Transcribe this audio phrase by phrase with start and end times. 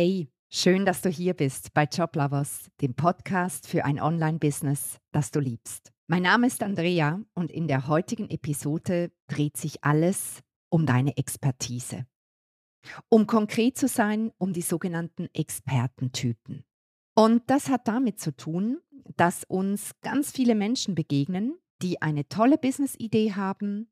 [0.00, 5.40] Hey, schön, dass du hier bist bei Joblovers, dem Podcast für ein Online-Business, das du
[5.40, 5.92] liebst.
[6.06, 10.38] Mein Name ist Andrea und in der heutigen Episode dreht sich alles
[10.70, 12.06] um deine Expertise.
[13.08, 16.64] Um konkret zu sein, um die sogenannten Expertentypen.
[17.16, 18.78] Und das hat damit zu tun,
[19.16, 23.90] dass uns ganz viele Menschen begegnen, die eine tolle Business-Idee haben,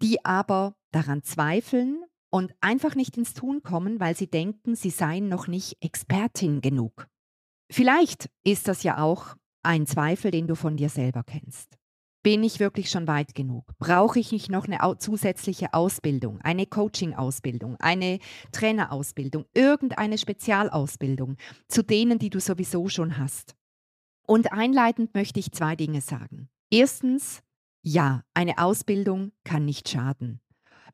[0.00, 5.28] die aber daran zweifeln und einfach nicht ins Tun kommen, weil sie denken, sie seien
[5.28, 7.08] noch nicht Expertin genug.
[7.70, 11.76] Vielleicht ist das ja auch ein Zweifel, den du von dir selber kennst.
[12.22, 13.64] Bin ich wirklich schon weit genug?
[13.78, 18.18] Brauche ich nicht noch eine zusätzliche Ausbildung, eine Coaching-Ausbildung, eine
[18.52, 21.36] Trainerausbildung, irgendeine Spezialausbildung
[21.68, 23.54] zu denen, die du sowieso schon hast?
[24.26, 26.50] Und einleitend möchte ich zwei Dinge sagen.
[26.70, 27.40] Erstens,
[27.82, 30.40] ja, eine Ausbildung kann nicht schaden.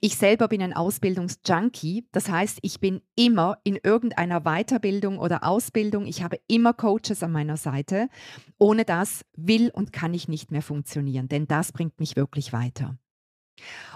[0.00, 6.06] Ich selber bin ein Ausbildungsjunkie, das heißt, ich bin immer in irgendeiner Weiterbildung oder Ausbildung,
[6.06, 8.08] ich habe immer Coaches an meiner Seite.
[8.58, 12.96] Ohne das will und kann ich nicht mehr funktionieren, denn das bringt mich wirklich weiter.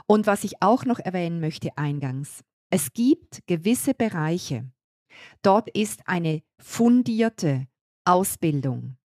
[0.08, 4.68] Und was ich auch noch erwähnen möchte eingangs, es gibt gewisse Bereiche,
[5.42, 7.68] dort ist eine fundierte
[8.04, 8.96] Ausbildung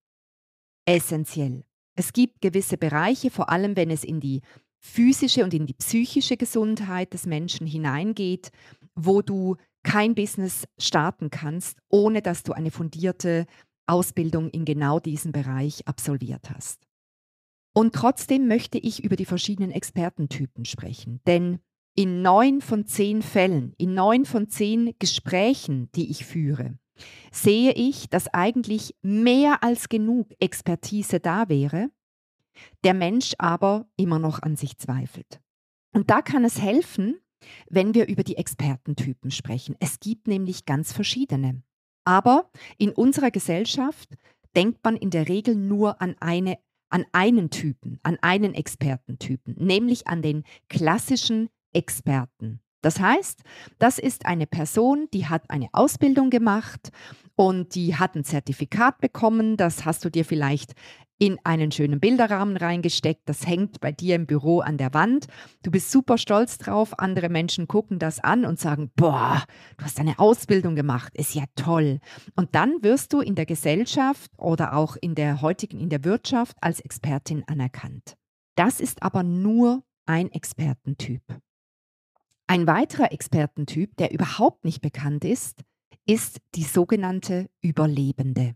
[0.84, 1.64] essentiell.
[1.94, 4.40] Es gibt gewisse Bereiche, vor allem wenn es in die
[4.80, 8.50] physische und in die psychische Gesundheit des Menschen hineingeht,
[8.94, 13.46] wo du kein Business starten kannst, ohne dass du eine fundierte
[13.86, 16.86] Ausbildung in genau diesem Bereich absolviert hast.
[17.74, 21.60] Und trotzdem möchte ich über die verschiedenen Expertentypen sprechen, denn
[21.94, 26.78] in neun von zehn Fällen, in neun von zehn Gesprächen, die ich führe,
[27.32, 31.90] sehe ich, dass eigentlich mehr als genug Expertise da wäre,
[32.84, 35.40] der Mensch aber immer noch an sich zweifelt.
[35.92, 37.20] Und da kann es helfen,
[37.68, 39.76] wenn wir über die Expertentypen sprechen.
[39.80, 41.62] Es gibt nämlich ganz verschiedene.
[42.04, 44.16] Aber in unserer Gesellschaft
[44.56, 46.58] denkt man in der Regel nur an eine
[46.90, 52.60] an einen Typen, an einen Expertentypen, nämlich an den klassischen Experten.
[52.80, 53.42] Das heißt,
[53.78, 56.90] das ist eine Person, die hat eine Ausbildung gemacht
[57.38, 59.56] und die hat ein Zertifikat bekommen.
[59.56, 60.72] Das hast du dir vielleicht
[61.20, 63.28] in einen schönen Bilderrahmen reingesteckt.
[63.28, 65.26] Das hängt bei dir im Büro an der Wand.
[65.62, 66.98] Du bist super stolz drauf.
[66.98, 69.44] Andere Menschen gucken das an und sagen, boah,
[69.76, 72.00] du hast eine Ausbildung gemacht, ist ja toll.
[72.34, 76.56] Und dann wirst du in der Gesellschaft oder auch in der heutigen, in der Wirtschaft
[76.60, 78.16] als Expertin anerkannt.
[78.56, 81.22] Das ist aber nur ein Expertentyp.
[82.48, 85.62] Ein weiterer Expertentyp, der überhaupt nicht bekannt ist,
[86.08, 88.54] ist die sogenannte Überlebende.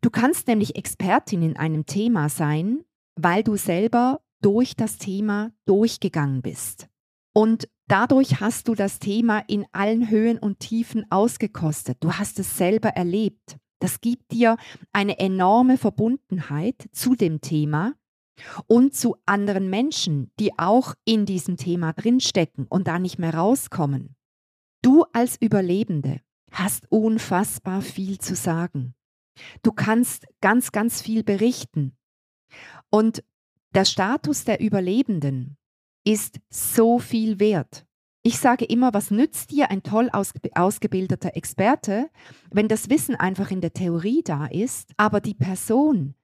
[0.00, 2.84] Du kannst nämlich Expertin in einem Thema sein,
[3.16, 6.88] weil du selber durch das Thema durchgegangen bist.
[7.34, 11.98] Und dadurch hast du das Thema in allen Höhen und Tiefen ausgekostet.
[12.00, 13.58] Du hast es selber erlebt.
[13.80, 14.56] Das gibt dir
[14.92, 17.94] eine enorme Verbundenheit zu dem Thema
[18.66, 24.16] und zu anderen Menschen, die auch in diesem Thema drinstecken und da nicht mehr rauskommen.
[24.84, 28.94] Du als Überlebende hast unfassbar viel zu sagen.
[29.62, 31.96] Du kannst ganz, ganz viel berichten.
[32.90, 33.24] Und
[33.74, 35.56] der Status der Überlebenden
[36.06, 37.86] ist so viel wert.
[38.22, 42.10] Ich sage immer, was nützt dir ein toll ausgebildeter Experte,
[42.50, 46.14] wenn das Wissen einfach in der Theorie da ist, aber die Person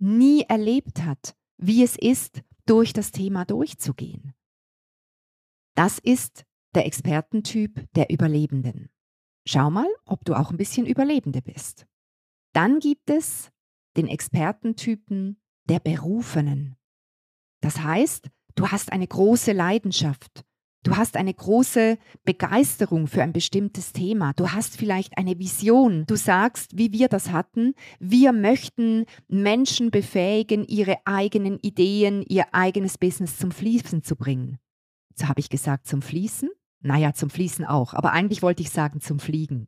[0.00, 4.34] nie erlebt hat, wie es ist, durch das Thema durchzugehen.
[5.76, 8.90] Das ist der Expertentyp der Überlebenden.
[9.46, 11.86] Schau mal, ob du auch ein bisschen Überlebende bist.
[12.52, 13.50] Dann gibt es
[13.96, 16.76] den Expertentypen der Berufenen.
[17.60, 20.44] Das heißt, du hast eine große Leidenschaft.
[20.84, 24.32] Du hast eine große Begeisterung für ein bestimmtes Thema.
[24.34, 26.06] Du hast vielleicht eine Vision.
[26.06, 32.96] Du sagst, wie wir das hatten, wir möchten Menschen befähigen, ihre eigenen Ideen, ihr eigenes
[32.96, 34.58] Business zum Fließen zu bringen.
[35.14, 36.48] So habe ich gesagt, zum Fließen?
[36.80, 39.66] Naja, zum Fließen auch, aber eigentlich wollte ich sagen zum Fliegen.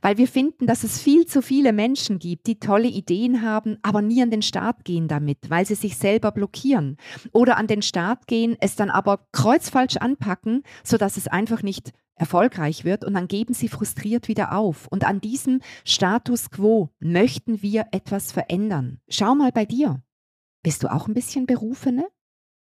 [0.00, 4.00] Weil wir finden, dass es viel zu viele Menschen gibt, die tolle Ideen haben, aber
[4.00, 6.96] nie an den Start gehen damit, weil sie sich selber blockieren.
[7.32, 12.84] Oder an den Start gehen, es dann aber kreuzfalsch anpacken, sodass es einfach nicht erfolgreich
[12.84, 14.86] wird und dann geben sie frustriert wieder auf.
[14.88, 19.00] Und an diesem Status quo möchten wir etwas verändern.
[19.08, 20.02] Schau mal bei dir.
[20.62, 22.08] Bist du auch ein bisschen Berufene?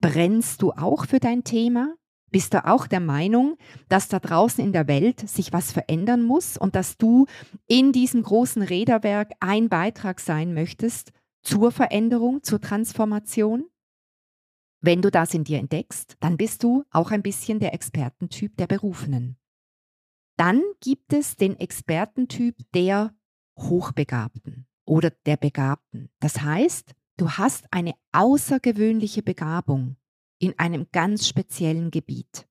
[0.01, 1.95] Brennst du auch für dein Thema?
[2.31, 3.57] Bist du auch der Meinung,
[3.89, 7.27] dass da draußen in der Welt sich was verändern muss und dass du
[7.67, 11.13] in diesem großen Räderwerk ein Beitrag sein möchtest
[11.43, 13.67] zur Veränderung, zur Transformation?
[14.81, 18.67] Wenn du das in dir entdeckst, dann bist du auch ein bisschen der Expertentyp der
[18.67, 19.39] Berufenen.
[20.37, 23.15] Dann gibt es den Expertentyp der
[23.59, 26.11] Hochbegabten oder der Begabten.
[26.21, 29.97] Das heißt, du hast eine außergewöhnliche Begabung
[30.39, 32.47] in einem ganz speziellen Gebiet.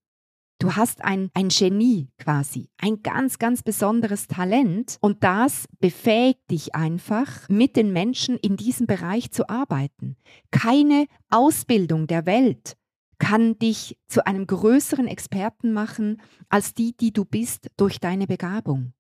[0.59, 6.75] Du hast ein, ein Genie quasi, ein ganz, ganz besonderes Talent und das befähigt dich
[6.75, 10.15] einfach, mit den Menschen in diesem Bereich zu arbeiten.
[10.51, 12.77] Keine Ausbildung der Welt
[13.17, 18.93] kann dich zu einem größeren Experten machen als die, die du bist durch deine Begabung.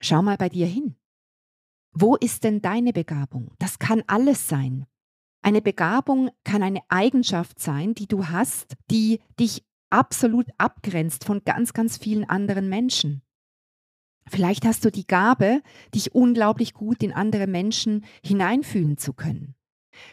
[0.00, 0.96] Schau mal bei dir hin.
[1.92, 3.52] Wo ist denn deine Begabung?
[3.58, 4.86] Das kann alles sein.
[5.48, 11.72] Eine Begabung kann eine Eigenschaft sein, die du hast, die dich absolut abgrenzt von ganz,
[11.72, 13.22] ganz vielen anderen Menschen.
[14.26, 15.62] Vielleicht hast du die Gabe,
[15.94, 19.54] dich unglaublich gut in andere Menschen hineinfühlen zu können.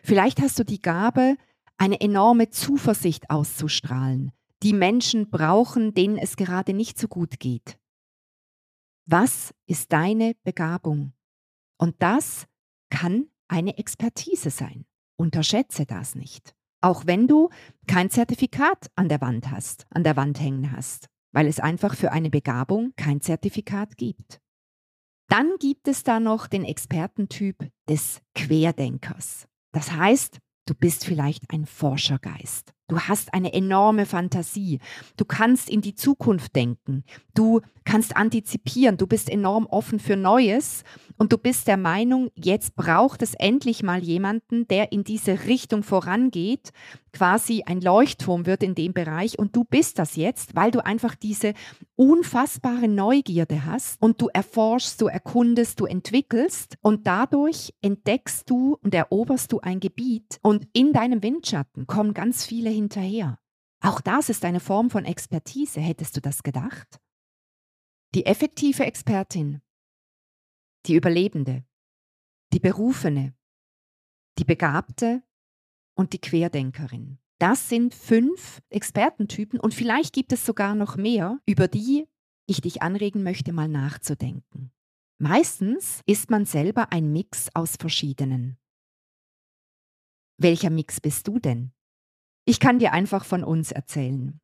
[0.04, 1.36] Vielleicht hast du die Gabe,
[1.78, 4.32] eine enorme Zuversicht auszustrahlen,
[4.64, 7.78] die Menschen brauchen, denen es gerade nicht so gut geht.
[9.06, 11.12] Was ist deine Begabung?
[11.78, 12.48] Und das
[12.90, 14.86] kann eine Expertise sein.
[15.18, 16.54] Unterschätze das nicht.
[16.82, 17.50] Auch wenn du
[17.88, 22.12] kein Zertifikat an der Wand hast, an der Wand hängen hast, weil es einfach für
[22.12, 24.40] eine Begabung kein Zertifikat gibt.
[25.28, 29.48] Dann gibt es da noch den Expertentyp des Querdenkers.
[29.72, 32.74] Das heißt, Du bist vielleicht ein Forschergeist.
[32.88, 34.80] Du hast eine enorme Fantasie.
[35.18, 37.04] Du kannst in die Zukunft denken.
[37.34, 38.98] Du kannst antizipieren.
[38.98, 40.84] Du bist enorm offen für Neues.
[41.18, 45.82] Und du bist der Meinung, jetzt braucht es endlich mal jemanden, der in diese Richtung
[45.82, 46.72] vorangeht,
[47.16, 49.40] quasi ein Leuchtturm wird in dem Bereich.
[49.40, 51.54] Und du bist das jetzt, weil du einfach diese
[51.96, 56.78] unfassbare Neugierde hast und du erforschst, du erkundest, du entwickelst.
[56.82, 60.40] Und dadurch entdeckst du und eroberst du ein Gebiet.
[60.42, 63.40] Und in deinem Windschatten kommen ganz viele hinterher.
[63.82, 65.80] Auch das ist eine Form von Expertise.
[65.80, 67.00] Hättest du das gedacht?
[68.14, 69.62] Die effektive Expertin,
[70.86, 71.64] die Überlebende,
[72.52, 73.34] die Berufene,
[74.38, 75.24] die Begabte
[75.96, 77.18] und die Querdenkerin.
[77.40, 82.08] Das sind fünf Expertentypen und vielleicht gibt es sogar noch mehr, über die
[82.48, 84.72] ich dich anregen möchte, mal nachzudenken.
[85.18, 88.58] Meistens ist man selber ein Mix aus verschiedenen.
[90.38, 91.72] Welcher Mix bist du denn?
[92.46, 94.40] Ich kann dir einfach von uns erzählen.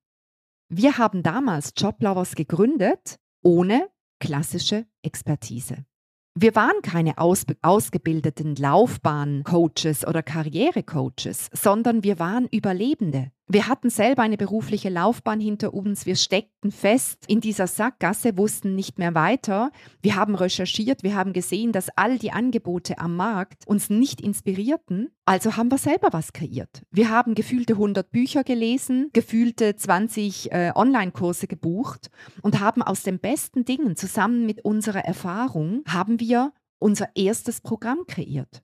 [0.69, 3.89] Wir haben damals Joblovers gegründet ohne
[4.19, 5.85] klassische Expertise.
[6.33, 13.31] Wir waren keine ausgebildeten Laufbahncoaches oder Karrierecoaches, sondern wir waren Überlebende.
[13.53, 16.05] Wir hatten selber eine berufliche Laufbahn hinter uns.
[16.05, 19.71] Wir steckten fest in dieser Sackgasse, wussten nicht mehr weiter.
[20.01, 25.09] Wir haben recherchiert, wir haben gesehen, dass all die Angebote am Markt uns nicht inspirierten.
[25.25, 26.83] Also haben wir selber was kreiert.
[26.91, 32.09] Wir haben gefühlte 100 Bücher gelesen, gefühlte 20 äh, Online-Kurse gebucht
[32.41, 38.05] und haben aus den besten Dingen zusammen mit unserer Erfahrung haben wir unser erstes Programm
[38.07, 38.63] kreiert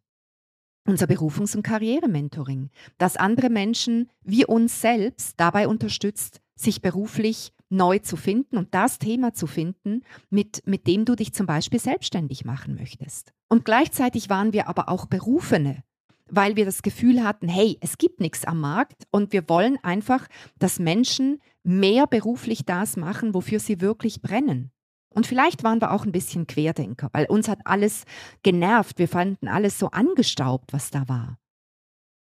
[0.88, 8.00] unser Berufungs- und Karrierementoring, das andere Menschen wie uns selbst dabei unterstützt, sich beruflich neu
[8.00, 12.45] zu finden und das Thema zu finden, mit, mit dem du dich zum Beispiel selbstständig
[12.45, 13.34] machen möchtest.
[13.50, 15.83] Und gleichzeitig waren wir aber auch Berufene,
[16.30, 20.28] weil wir das Gefühl hatten, hey, es gibt nichts am Markt und wir wollen einfach,
[20.57, 24.71] dass Menschen mehr beruflich das machen, wofür sie wirklich brennen.
[25.14, 28.04] Und vielleicht waren wir auch ein bisschen Querdenker, weil uns hat alles
[28.44, 28.99] genervt.
[28.99, 31.37] Wir fanden alles so angestaubt, was da war.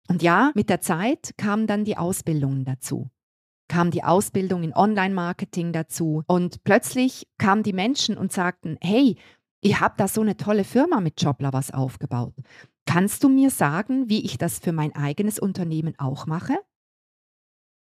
[0.09, 3.11] Und ja, mit der Zeit kamen dann die Ausbildungen dazu.
[3.69, 6.23] Kam die Ausbildung in Online-Marketing dazu.
[6.27, 9.17] Und plötzlich kamen die Menschen und sagten, hey,
[9.61, 12.35] ihr habt da so eine tolle Firma mit Jobler was aufgebaut.
[12.87, 16.57] Kannst du mir sagen, wie ich das für mein eigenes Unternehmen auch mache?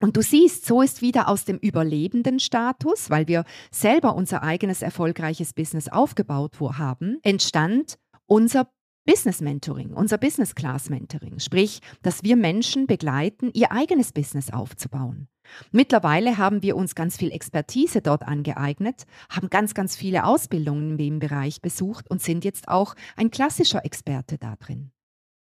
[0.01, 4.81] Und du siehst, so ist wieder aus dem überlebenden Status, weil wir selber unser eigenes
[4.81, 8.69] erfolgreiches Business aufgebaut haben, entstand unser
[9.05, 15.27] Business Mentoring, unser Business Class Mentoring, sprich, dass wir Menschen begleiten, ihr eigenes Business aufzubauen.
[15.71, 20.97] Mittlerweile haben wir uns ganz viel Expertise dort angeeignet, haben ganz, ganz viele Ausbildungen in
[20.97, 24.91] dem Bereich besucht und sind jetzt auch ein klassischer Experte da drin.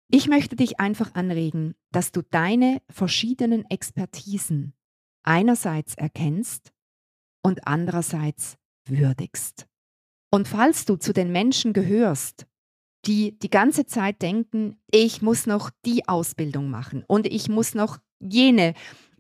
[0.09, 4.75] Ich möchte dich einfach anregen, dass du deine verschiedenen Expertisen
[5.25, 6.73] einerseits erkennst
[7.43, 8.57] und andererseits
[8.89, 9.67] würdigst.
[10.31, 12.47] Und falls du zu den Menschen gehörst,
[13.07, 17.99] die die ganze Zeit denken, ich muss noch die Ausbildung machen und ich muss noch
[18.21, 18.75] jene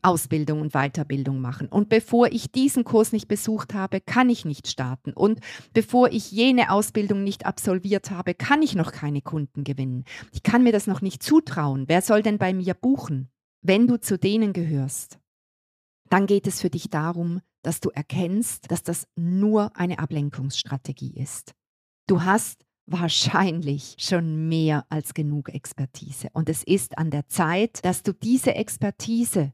[0.07, 1.67] Ausbildung und Weiterbildung machen.
[1.67, 5.13] Und bevor ich diesen Kurs nicht besucht habe, kann ich nicht starten.
[5.13, 5.41] Und
[5.73, 10.05] bevor ich jene Ausbildung nicht absolviert habe, kann ich noch keine Kunden gewinnen.
[10.33, 11.85] Ich kann mir das noch nicht zutrauen.
[11.89, 13.31] Wer soll denn bei mir buchen?
[13.63, 15.19] Wenn du zu denen gehörst,
[16.09, 21.53] dann geht es für dich darum, dass du erkennst, dass das nur eine Ablenkungsstrategie ist.
[22.07, 26.29] Du hast wahrscheinlich schon mehr als genug Expertise.
[26.33, 29.53] Und es ist an der Zeit, dass du diese Expertise,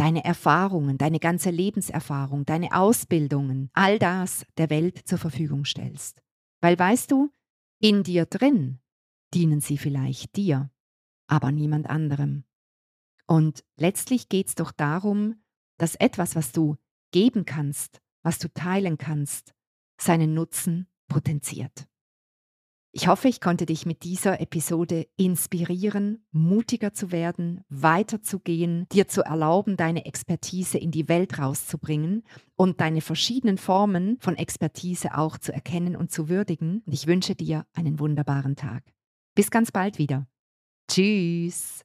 [0.00, 6.22] deine Erfahrungen, deine ganze Lebenserfahrung, deine Ausbildungen, all das der Welt zur Verfügung stellst.
[6.62, 7.30] Weil weißt du,
[7.80, 8.80] in dir drin
[9.34, 10.70] dienen sie vielleicht dir,
[11.26, 12.44] aber niemand anderem.
[13.26, 15.42] Und letztlich geht es doch darum,
[15.76, 16.78] dass etwas, was du
[17.12, 19.54] geben kannst, was du teilen kannst,
[20.00, 21.89] seinen Nutzen potenziert.
[22.92, 29.22] Ich hoffe, ich konnte dich mit dieser Episode inspirieren, mutiger zu werden, weiterzugehen, dir zu
[29.22, 32.24] erlauben, deine Expertise in die Welt rauszubringen
[32.56, 36.82] und deine verschiedenen Formen von Expertise auch zu erkennen und zu würdigen.
[36.84, 38.82] Und ich wünsche dir einen wunderbaren Tag.
[39.36, 40.26] Bis ganz bald wieder.
[40.90, 41.84] Tschüss.